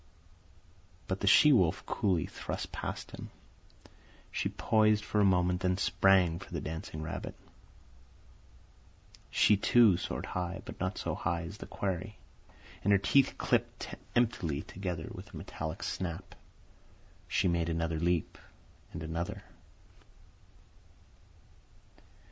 [1.07, 3.29] But the she wolf coolly thrust past him.
[4.31, 7.35] She poised for a moment, then sprang for the dancing rabbit.
[9.29, 12.17] She, too, soared high, but not so high as the quarry,
[12.83, 16.33] and her teeth clipped emptily together with a metallic snap.
[17.27, 18.39] She made another leap,
[18.93, 19.43] and another.